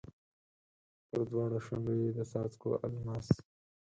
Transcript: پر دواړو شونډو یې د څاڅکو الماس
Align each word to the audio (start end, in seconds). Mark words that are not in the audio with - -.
پر 1.07 1.21
دواړو 1.29 1.57
شونډو 1.65 1.93
یې 2.01 2.09
د 2.17 2.19
څاڅکو 2.31 2.69
الماس 2.85 3.27